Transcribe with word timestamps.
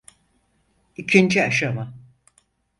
İkinci 0.97 1.43
aşama. 1.43 1.93